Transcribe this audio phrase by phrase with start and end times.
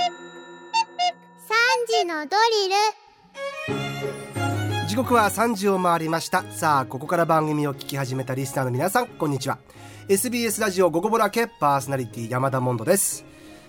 [0.00, 0.06] 3
[1.88, 2.70] 時のドリ
[4.78, 4.88] ル。
[4.88, 6.42] 時刻は3時を回りました。
[6.50, 9.58] さあここから番組を聞き始めたリスナーの皆さんこんにちは。
[10.08, 13.26] SBS ラジオ午後ぼらけパーソナリティ山田モンドです。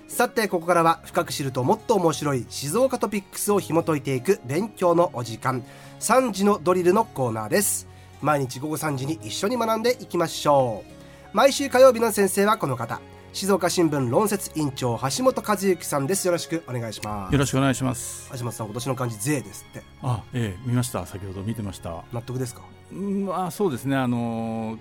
[0.07, 5.65] さてここからは深く知るともっと面白い静岡トピックスを紐解いていく勉強のお時間
[5.99, 7.87] 3時のドリルのコーナーです。
[8.21, 10.91] 毎日午後3時に一緒に学んでいきましょう。
[11.33, 13.01] 毎週火曜日の先生はこの方。
[13.33, 24.77] 静岡新聞論説委員長橋本和之さんですよろしくお願いしますよろしくお願いします橋本さん今年の漢字税ですってあええ見ました先ほど見てました納得ですかうんあそうですねあの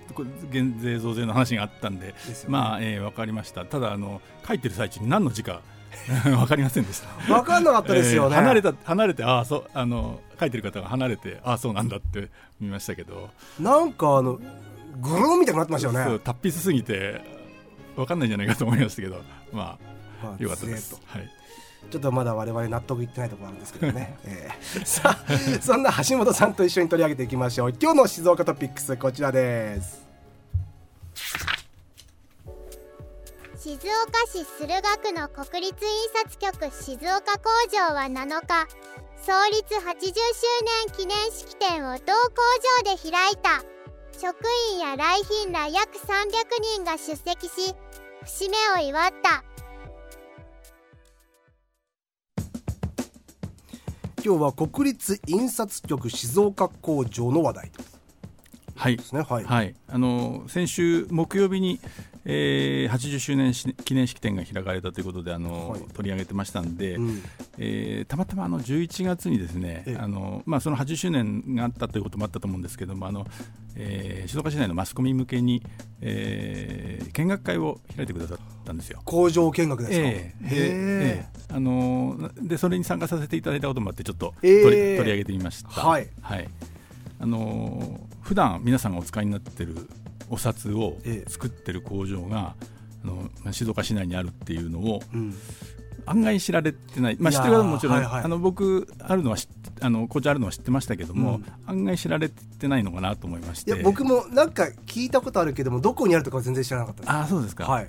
[0.51, 2.13] 減税増税の話があったんで、ね、
[2.49, 5.61] まあ、ええわかりましたただあの書いてる最中に何の字か
[6.37, 7.33] わかりませんでした。
[7.33, 8.35] わかんなかったですよね。
[8.37, 12.29] えー、離れた離れてああそうあの書いてる方が離れてああそうなんだって
[12.61, 13.29] 見ましたけど。
[13.59, 14.39] なんかあの
[15.01, 16.19] グルーみたいになってましたよね。
[16.19, 17.40] 達筆すぎて
[17.95, 19.77] 分かんないんじゃないかと思いましたけど まあ、
[20.23, 20.99] まあ、よかったです。
[21.05, 21.29] はい。
[21.89, 27.69] ちょっとまだ我々納得いってないところあるんですけどね、 えー、 さあそんな橋本さんと一緒に取り上げていきましょう。
[27.71, 30.01] 今日の静岡トピックスこちらです。
[33.57, 33.85] 静岡
[34.27, 38.67] 市駿河区の国立印刷局静岡工場は7日
[39.21, 40.47] 創立80周
[40.87, 42.41] 年記念式典を同工
[42.83, 43.63] 場で開いた
[44.21, 44.35] 職
[44.71, 46.05] 員や来賓ら約300
[46.75, 47.73] 人が出席し
[48.23, 49.43] 節目を祝った。
[54.23, 57.71] 今日は国立印刷局静岡工場の話題
[58.75, 61.79] はい、ね、はい、はい、あの先週木曜日に
[62.25, 67.23] えー、80周年記念式典が開かれたということであの、はい、取り上げてましたんで、うん、
[67.57, 73.25] えー、たまたまあの11月にですね、あのまあ、その80周年があったということもあったと思うんですけどもあの、
[73.75, 75.63] えー、静岡市内のマスコミ向けに、
[76.01, 79.01] えー、見学会を開いてくださったんですよ。
[79.05, 81.25] 工場見学ですか、えー、え。
[81.49, 85.69] ー、あのでそれに参加させていただいたこともあってちょっと取り,、取り上げてみました。
[85.69, 86.47] はい、はい。
[87.19, 89.87] あの普段皆さんがお使いになっている
[90.31, 90.97] お札を
[91.27, 92.55] 作ってる工場が、
[93.03, 93.07] あ
[93.45, 95.01] の静岡市内にあるっていうのを、
[96.05, 99.37] 案外知られてない、まあ、知ってる方ももちろん、はいはい、あの僕あるのは
[99.81, 103.71] あの工場あるのは知ってましたけども、うん、案外知られてないのかなと思いまして。
[103.71, 107.87] いや僕もなんか聞いたことあるけどもどこにあるとか全然知らなかったあそうですか、はい。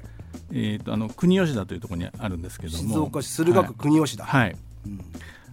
[0.52, 2.78] えーと、あの国吉田というところにあるんですけども。
[2.78, 4.24] 静岡市駿河区国吉田。
[4.24, 4.56] はい、はい。
[4.86, 5.04] うん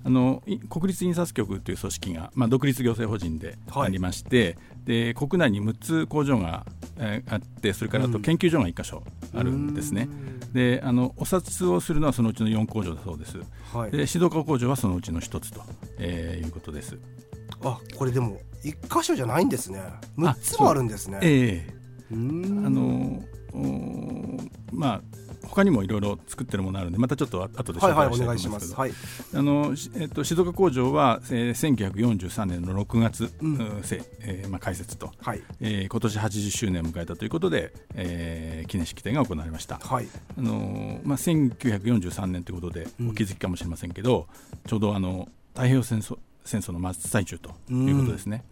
[0.04, 4.56] あの国立印刷局という組織が、まあ、独立行政法人でありまして、はい、
[4.86, 6.66] で国内に6つ工場が、
[6.98, 9.04] えー、あってそれからあと研究所が1か所
[9.36, 13.38] あるんですね、うん、であのお札をするのはそのうちの4工場だそうです、
[13.74, 15.62] はい、で静岡工場はそのうちの1つと、
[15.98, 16.98] えー、いうことです。
[17.62, 19.82] あこれでも1箇所じゃないんですね。
[20.18, 21.20] 6つもあるんですね。
[21.22, 21.74] ええ。
[22.14, 23.22] ー、あの
[24.72, 25.02] まあ
[25.50, 28.92] 他にもいろいろ作ってるものあるんでまたちょっと後で紹介したいと思いますけど、はい。
[29.34, 35.42] あのえっと、静岡工場は、えー、1943年の6月、うん、せえーまあ、開設と、はい。
[35.60, 40.08] えー、今年80周年を迎えたということで、えー、記念式典が行われました、はい。
[40.38, 48.44] あのまあ、1943年ということでお気づきかもしれませんけど、うん、ちょうどあの太平洋戦争戦争の真っ最中ということですね。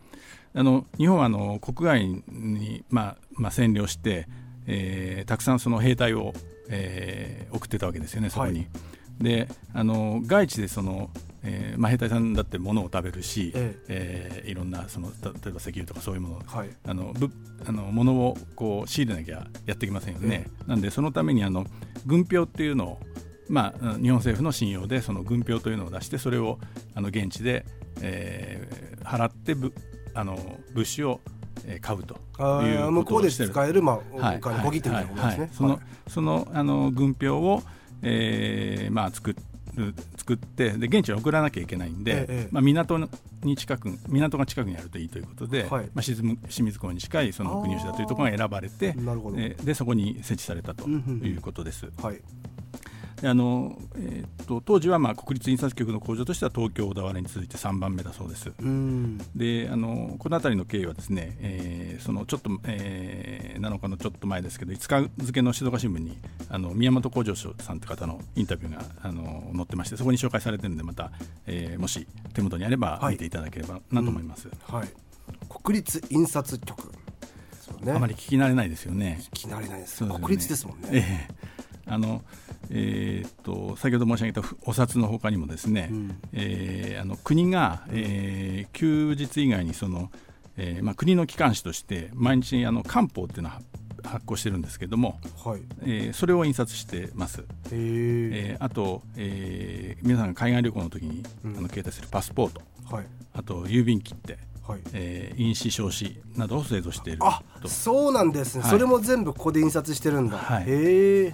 [0.53, 4.27] うん、あの日本はあの国外に、まあまあ、占領して、
[4.67, 6.33] えー、たくさんその兵隊を
[6.69, 8.59] えー、送ってたわけですよね、そこに。
[8.59, 8.67] はい、
[9.23, 11.09] であの外地でその、
[11.43, 17.29] えーまあ、兵隊さんだって物を食べるし、えええー、いろんなその例えば石油とかそういうもの,、はい、あのぶ
[17.67, 20.47] あの物をこう仕入れなきゃやってきませんよね。
[20.65, 21.65] えなんでそのためにあの
[22.05, 22.99] 軍票っていうのを
[23.49, 26.59] まあ、日本政府の信用でその軍票というのを出してそれを
[26.95, 27.65] あの現地で、
[28.01, 29.73] えー、払ってぶ
[30.13, 30.37] あの
[30.73, 31.21] 物資を
[31.81, 32.15] 買うと
[32.63, 35.49] いう向こうで使える、まあ、お金小切手みたいなことですね。
[35.53, 37.63] そのそのあの軍票を、
[38.01, 39.35] えーまあ、作
[39.75, 42.97] る作ってで現地に送らなきゃいけないんで、ええ、まあ、港
[43.43, 46.17] に近く港が近くにあるといいということで、はい、まあ、清
[46.63, 48.95] 水港に近いその国吉田というところが選ばれて
[49.63, 51.89] でそこに設置されたということです。
[52.01, 52.19] はい
[53.23, 58.51] あのえー、っと当時はまあ国立印刷局の工場としては東京小田原に続いて3番目だそうです。
[59.35, 66.17] であのこの辺りの経緯はですね、えー、そのちょっと、えー、7日のちょっと前ですけど5日付の静岡新聞に
[66.49, 71.11] あの宮本工場長さんという方のインタビューがあの載ってましてそこに紹介されてるのでまた、
[71.47, 74.47] えー、もし手元にあれば見ていただければなと思います。
[74.47, 74.89] はい、うんはい、
[75.63, 76.91] 国立印刷局
[77.81, 79.19] ね、あまり聞き慣れないですよね。
[79.31, 79.97] 聞き慣れないです。
[79.97, 80.89] すね、国立ですもんね。
[80.93, 81.27] え
[81.85, 82.23] えー、あの
[82.69, 90.11] えー、っと先ほど申し上げたお札のほかにもですね、うん、えー、あの国が、えー、休日以外にその、
[90.57, 93.61] えーまあ、国の機関紙として毎日あの官報っていうのは
[94.03, 95.61] 発行してるんですけども、はい。
[95.81, 97.43] えー、それを印刷してます。
[97.71, 104.37] えー、あと、えー、皆さんが海外旅行の時に、うん、あの携帯するパスポート、はい、あと郵便切手、
[104.67, 104.81] はい。
[104.93, 111.33] えー、印紙証紙などを製造しているあそうなんですね、はい、それも全部ここで印刷してるんだ、はい、へえ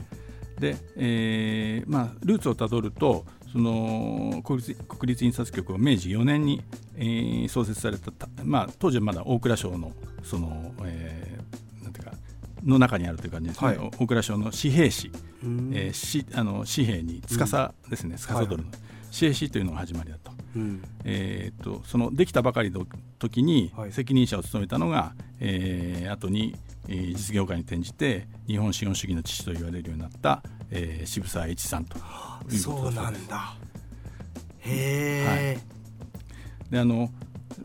[0.60, 6.64] で、えーまあ、ルーツをたどるとその国立国立印刷局は明治4年に、
[6.96, 8.12] えー、創設された、
[8.44, 9.92] まあ、当時はまだ大蔵省の
[10.24, 12.14] その、えー、なんていうか
[12.64, 15.12] の中にあるという感じですね、はい、大蔵省の紙幣紙、
[15.76, 18.64] えー、しあの紙幣に司ですね、司るの、はい、
[19.18, 20.33] 紙幣紙というのが始まりだと。
[20.56, 22.86] うん、えーと、そのできたばかりの
[23.20, 26.56] 時に責任者を務めたのが、はい、えー、後に、
[26.88, 31.98] えー、実業界に転じて日本資本主義の父と言われるようになった、えー、渋沢栄一さんと
[32.50, 33.56] そうなんだ。
[34.60, 37.10] へえ、はい、であの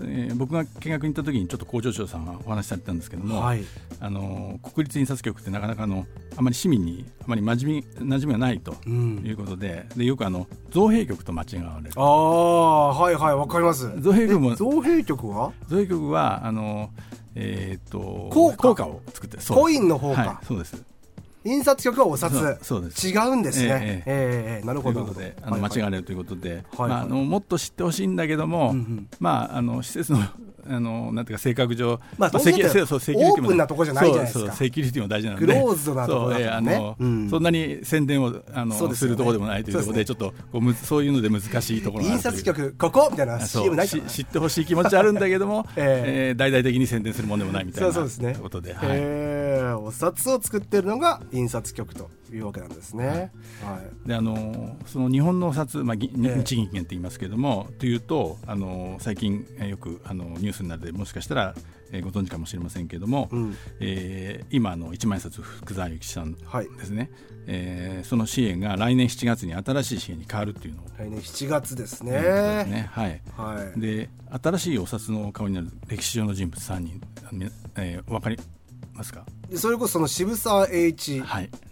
[0.02, 3.64] えー、僕が見学に行った時にちょっと工場長さんがお話しされてたんですけども、はい、
[4.00, 6.06] あの国立印刷局ってなかなかの
[6.36, 11.92] あまり市民にあまり真面目馴染みがないということでうん、でよくあの造幣局と間違われる。
[11.96, 13.90] ああはいはいわかります。
[14.00, 15.52] 造幣局も造幣局は？
[15.68, 16.90] 造幣局はあの
[17.34, 20.82] えっ、ー、と効果を作ってコインの方か、はい、そうです
[21.44, 22.58] 印刷局はお札。
[22.62, 23.08] そうです。
[23.08, 25.04] 違うんですね、えー、えー、なるほど。
[25.04, 26.88] ということであの、間違われるということで、はい。
[26.88, 28.74] まあ、あのもっと知ってほしいんだけども、
[29.20, 30.20] まあ、あの施設の
[30.70, 34.52] あのなんていうか性格上、まあ、セキュリティもオープンなとこじゃないじゃないですか。
[34.52, 35.46] セキュリティも大事なんで。
[35.46, 48.36] クローズドなところだ、ね、そん、そんなに宣伝をあのす,、るところでもないというところでちょっとこうむそういうので難しいところ印刷局ここみたいな CM ない知ってほしい気持ちあるんだけども、 えー、えー、大々的に宣伝するもんでもないみたいなそうですね。
[48.40, 48.92] ことで、はい、え。
[48.92, 49.37] ー、
[49.78, 53.32] お札を作ってるのが印刷局というわけなんですね。
[53.62, 61.54] はい、であのその日本のお札、まあ、日銀券って言いますけれども、というとあの最近よくあのニュースになってもしかしたら
[61.92, 66.38] えー、ご存知かもしれませんけれども、うん、えー、今の一万円札福沢諭吉さんで
[66.84, 67.10] すね、はい、
[67.46, 72.12] えー、その支援が来年7月に新しい支援に変わるっていうのを来年7月ですね。
[72.12, 72.88] ですね。
[72.92, 74.10] はい、はい、で
[74.42, 77.00] 新しいお札の顔になる歴史上の人物3人、
[77.76, 78.38] えー、分かり
[78.98, 79.24] ますか？
[79.54, 81.22] それこそその渋沢栄一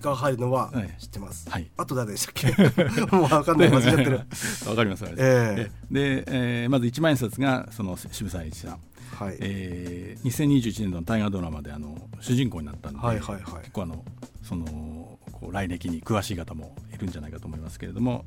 [0.01, 2.49] が入るのは知ってます、はい、あと誰でしたっけ？
[3.15, 3.71] もう分かんない。
[3.71, 4.21] 忘れちゃってる。
[4.65, 8.79] 分かります、えー、で、えー、まず一万円札がその渋沢栄一さん。
[9.17, 14.05] はい、えー、2021年の大河ドラマであの主人公になったので、はいはいはい、結構あの
[14.43, 18.25] そのこう来歴に詳しい方もいるんじゃないかと思いますけれども。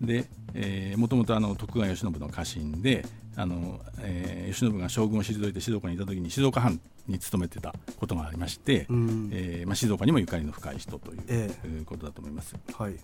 [0.00, 3.06] で、えー、もともとあの徳川慶喜の家臣で
[3.36, 12.54] あの、えー、慶喜が将軍を退いて静岡にいた時に静岡藩に勤めてたことがありまして、うん、えー、まあ、静岡にもゆかりの深い人という、えー、ことだと思います。
[12.76, 12.94] はい。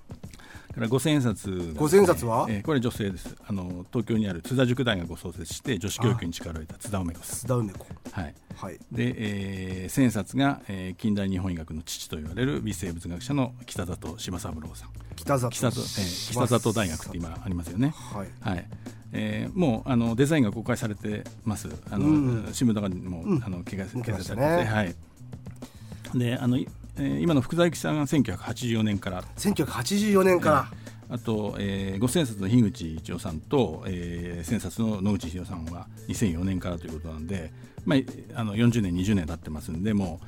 [0.78, 3.34] から五千円札、ね、五千円札は、えー、これ女性です。
[3.46, 7.86] あの東京にある津田塾大学を創設して女子教育に力を入れた津田梅子津田梅子。
[8.12, 14.90] はい、はい、で、えー、千円札が、えー、近代日本医学の父と言われる微生物学者の北里柴三郎さん。
[15.16, 17.92] 北里北里,、えー、北里大学って今ありますよね。
[17.96, 18.68] はい、はい
[19.12, 21.68] えー、もうあのデザインが公開されてます。
[21.90, 24.94] あの、うん、新聞とかにも、うん、あの掲載されて、ね、はい。
[26.14, 26.58] であの
[27.00, 29.22] えー、今の福沢諭吉さんが1984年から。
[29.36, 30.68] 1984年から、
[31.08, 37.52] えー、あと、えー、五千冊の樋口一夫さんと、えー、千冊の野口博さんは2004年からということなんで、
[37.84, 37.98] まあ、
[38.34, 40.20] あの40年20年経ってますんでも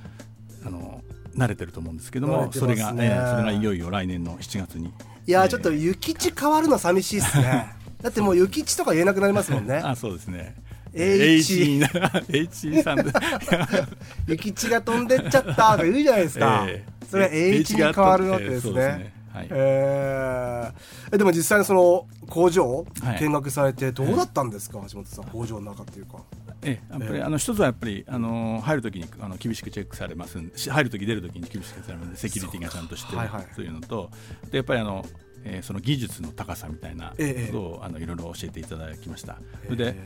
[0.64, 1.02] うあの
[1.36, 4.92] 慣れてると思うんですけども、ね、それが、えー、それがいよいよ来年の7月に。
[5.26, 9.76] いや、えー、ちょっと諭吉変わるの寂しいですね だってもう諭吉とか言えなくなりますもんね。
[9.84, 10.54] あそうですね。
[10.92, 11.80] H,
[12.28, 12.96] H さん。
[12.96, 13.12] で
[14.26, 22.84] 諭吉が飛んでっちゃったとか言うじゃないですか、えー、それは H に変わるわけですね、えーはい、えー、でも実際にその工場
[23.20, 26.18] 見学されてどうだったんですか、はい、橋本さん工場の中っていうか。
[26.62, 34.10] ええ、やっぱり、あの一つはやっぱりあの入るときにあの厳しくチェックされますんで入るとき出るときに厳しくされますセキュリティがちゃんとしてる、はいはい、そういうのと
[34.50, 35.06] でやっぱりあの、
[35.44, 37.50] えー、その技術の高さみたいなことを、ええ、
[37.82, 39.38] あのいろいろ教えていただきました。
[39.64, 39.96] それで、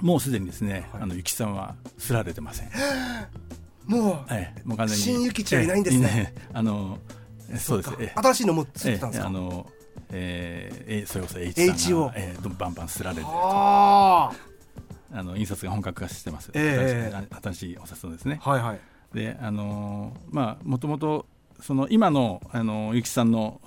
[0.00, 2.70] もうすでにですね、はい、あのゆきさんはすられてません。
[3.86, 6.34] もう、ええ、もう完全に新ゆきちはいないんですね。
[6.52, 6.98] あの
[7.58, 7.90] そうです。
[8.16, 9.28] 新しいのもついてたんですか？
[9.28, 9.66] あの
[10.10, 14.30] えー、それこそ H さんが、えー、バンバンすられてあ
[15.12, 18.38] の印刷が本格化してます、えー、新しいお札のですね。
[18.42, 18.80] はいはい、
[19.14, 21.26] であのまあもともと
[21.60, 23.60] その今のあのゆきさんの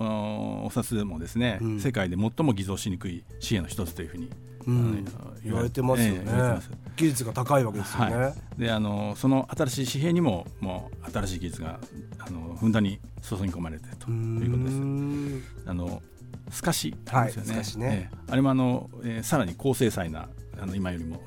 [0.66, 4.30] お札でもですね、うん、世界で最も偽造しにくい紙幣の一つというふうに
[4.66, 5.04] うん、
[5.42, 6.62] 言われてますよね、えー、
[6.96, 11.80] 技術が高いわけですよね、はい、であのその新しい紙幣にももう新しい技術が
[12.18, 15.70] あのふんだんに注ぎ込まれてということです。
[15.70, 16.02] あの
[16.50, 17.54] 透かしですよね。
[17.54, 18.10] はい、ね。
[18.12, 20.28] えー、あれもあの、えー、さらに高精細な
[20.60, 21.22] あの今よりも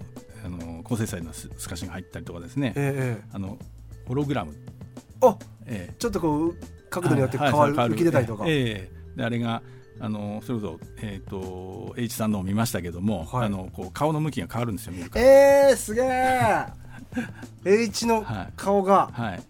[0.45, 3.57] あの高精細な透かしが入ったりとかですね、えー、あの
[4.07, 4.53] ホログラム
[5.29, 6.55] あ、えー、ちょっとこう
[6.89, 9.61] 角度によって変わる、はい、浮き出たりとか、えー、であれが
[9.99, 16.65] あのそれこそ、えーと、H さんのを見ましたけども、はい、あのこう顔の向きが変わるんですよえー、すげえ。
[17.65, 18.25] H の
[18.55, 19.43] 顔が、はい、はい、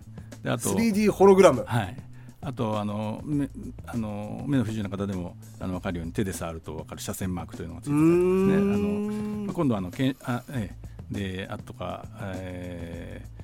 [0.43, 1.97] であと 3D ホログラム、はい、
[2.41, 3.49] あとあの目
[3.85, 8.73] あの目の不自由な方でもあの分かるように手で触ると分かる斜線マークというのがついてたんですね。
[8.73, 10.75] あのまあ、今度はあのけあ、え
[11.11, 13.42] え、であとか、えー、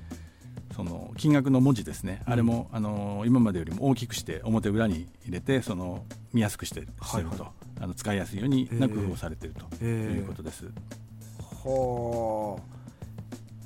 [0.80, 7.40] その金額の文字ですね、あれもあの今までよりも大きくして表裏に入れてその見やすくしてしてると、はい。
[7.40, 9.84] はい、あの使いやすいようにな工夫をされていると。
[9.84, 10.64] いうことです。
[11.64, 12.62] はあ。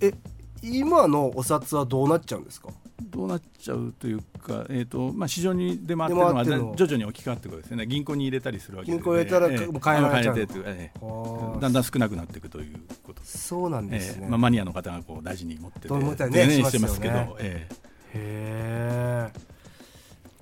[0.01, 0.13] え
[0.61, 2.71] 今のお札はどうなっちゃうんですか？
[3.03, 17.79] どうなっちゃうというか、えーとまあ、市場に出回ってるのは徐々に置き換わっていくですね銀行に入れたりするわけで銀行入れたら、えー、買えられちゃう、えー、だんだん少なくなっていくということそうなんですね、えーまあ、マニアの方がこう大事に持ってて、ね、ねしてますけど、えー、へ
[18.15, 19.54] え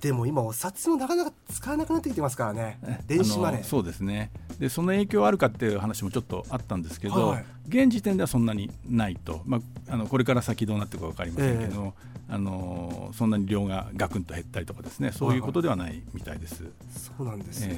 [0.03, 2.77] でも今お札もなかなか使わなくなってきてますからね。
[3.07, 3.63] 電子マネー。
[3.63, 4.31] そうですね。
[4.59, 11.93] でその影響あるかっていう話もちょっとあったんですけど、はい、現時点ではそんなにないと、まあ、あのこれから先どうなっていくか分かりませんけど、
[12.29, 15.13] えー、あのそんなに量がガクンと減ったりとかですね。
[15.13, 16.63] そういうことではないみたいです。
[16.63, 17.69] はいはい、そうなんですね、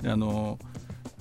[0.00, 0.60] えー、であの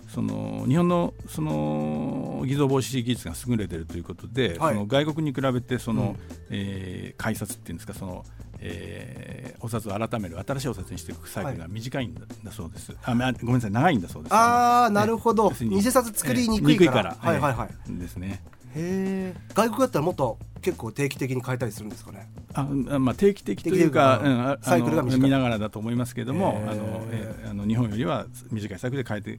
[0.07, 6.17] その日本のその偽造防止技術が優れているということで、はい、その外国に比べてその、うん、
[6.51, 8.23] えー、改札っていうんですかその
[8.61, 12.93] えー、お札を改める新しいお札にしていくサイクルが短いんだ,、そうです。
[13.03, 14.33] あごめんなさい長いんだそうです。
[14.33, 15.51] ああなるほど。
[15.51, 17.17] 偽札作りにくいから。
[17.19, 17.69] はいはいはい。
[17.89, 18.43] ですね。
[18.75, 19.35] へえ。
[19.53, 22.29] 外国だったらもっと結構定期的に変えたりするんですかね？
[22.53, 29.31] あまあ定期的というか、うん、サイクルが見ながらだと思いますけれども、あのえあの日本よりは短いサイクルで変えて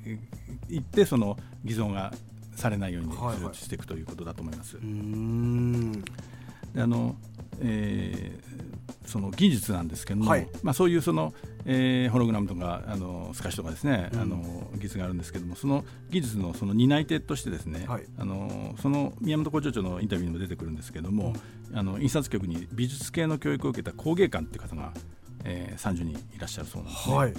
[0.68, 2.12] いってその偽造が
[2.56, 3.12] されないように
[3.54, 4.76] していくということだと思います。
[4.76, 6.04] はいはい、うん
[6.76, 7.16] あの
[7.60, 21.34] えー、その技術なんですけども、はい、まあ、そういうその、えー、ホログラムとかあのスカシとかですね、うん、あの技術があるんですけどもその技術のその担い手としてですね、はい、あのその宮本工場長のインタビューにも出てくるんですけども、
[21.70, 24.92] うん、あの印刷局に美術系の教育を受けた工芸官という方が、
[25.44, 27.16] えー、30人いらっしゃるそうなんですね。
[27.16, 27.34] はい、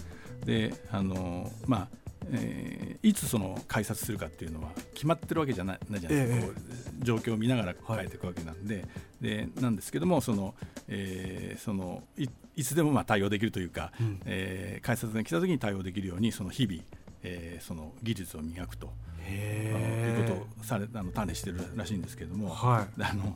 [0.45, 1.87] であのまあ
[2.31, 8.75] えー、いつその改札するかっていうのは決まってるわけじゃないじゃないですか、えー、状況を見ながら変えていくわけなんで。
[8.75, 8.85] はい、
[9.21, 10.55] でなんですけどもその、
[10.87, 16.81] えー、そのいいつでもまあ対応できるというか、うん、えー、改札が来た時に対応できるようにその日々、
[17.23, 18.91] えー、その技術を磨くと
[19.29, 23.35] いうことをされあの種してるらしいんですけども、はい、あの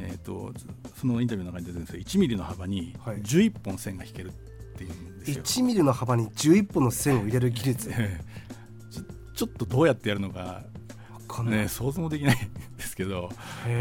[0.00, 0.52] えーと、
[0.96, 4.32] そのインタビューの中に出てるんですけど1ミリの幅に11本線が引けるっ
[4.76, 7.92] ていうんですよ、はい、1ミリの幅に11本の線を入れる技術。
[9.34, 10.64] ちょっとどうやってやるのか
[11.42, 12.36] ね、想像もできない。
[12.36, 12.38] ん
[12.94, 13.30] ですけど、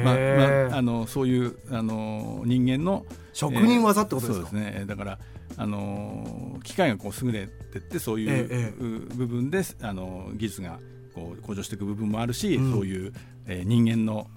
[0.03, 4.85] まあまあ、あのそういうあの人間の職人技ってことですか、そうですね。
[4.85, 5.19] だから
[5.55, 10.79] あの機械がこう優れてってそういう部分で、あの技術が
[11.13, 13.13] こう向上していく部分もあるし、うん、そういう、
[13.45, 14.27] えー、人間の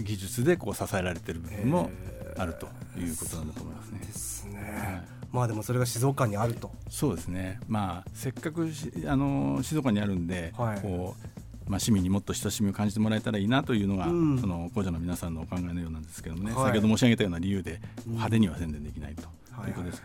[0.00, 1.90] 技術でこう支えられている部分も
[2.36, 3.98] あるということなんだと思いますね。
[4.00, 4.58] ですね。
[4.60, 5.02] はい。
[5.32, 6.70] まあでもそれが静岡にあると。
[6.88, 8.70] そうですね、まあ、せっかく
[9.06, 11.37] あの静岡にあるんで、はい、こう
[11.68, 19.22] まあ、市民にもっと親しみを感じてもらえたらいいなというのが、うん、その工場の皆さんのお考えのようなんですけどもね、はい、先ほど申し上げたような理由で派手には宣伝できないと。
[19.66, 20.02] いうことです。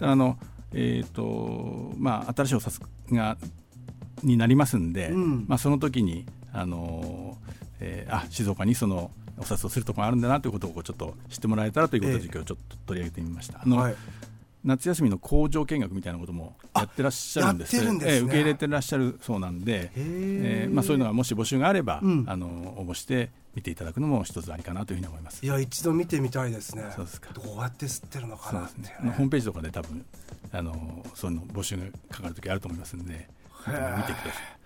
[0.00, 0.38] あの
[0.74, 3.36] えーとまあ、新しいお札が
[4.22, 7.36] になりますんで、うん、まあ、その時にあの、
[7.80, 13.60] えー、あ静岡にそのお札をするところがあるんだなということをちょっと知ってもらえたらということで、今日ちょっと取り上げてみました。
[13.62, 13.94] あの、はい
[14.64, 17.76] 夏休みの工場見学みたいなこともやってらっしゃるんです。
[17.76, 22.46] ね、えー、受け入れてらっしゃるそうなんで、えーまあ、そういうのがもし募集があれば、うん、あの
[22.78, 25.44] 応募して見ていただくのも一つありかなというふうに思います。
[25.44, 26.84] いや一度見てみたいですね。
[26.94, 27.32] そうですか。
[27.32, 30.04] どうやって吸ってるのかなって、ね、ホームページとかで多分
[30.52, 33.22] あのそういうの募集がかかる時あると思いますんで見て
[33.68, 34.61] ください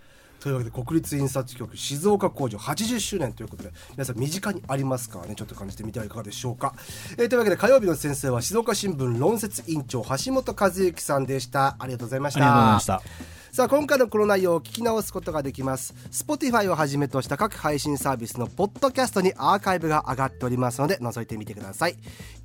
[0.46, 6.72] というわけで国立印刷局静岡工場80周年ということで皆さん身近にありますからねちょっと感じてみてはいかがでしょうか、
[7.18, 11.74] えー、というわけで火曜日の先生は静岡新聞論説委員長橋本和之さんでした。
[11.80, 12.38] ありがとうございました。
[12.38, 13.02] ありがとうございました。
[13.50, 15.94] さあ今回のこの内容を聞き直すことができます。
[16.12, 21.96] Spotify をはじめとした各配信サービスのポッドキャストにアーカイブが上がっておりますので覗いてみてください。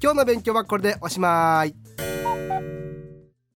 [0.01, 2.11] 今日の勉強はこれでおしまい